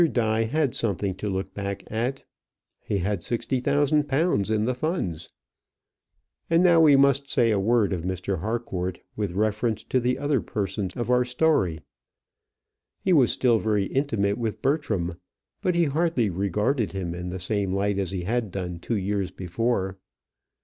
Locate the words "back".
1.53-1.83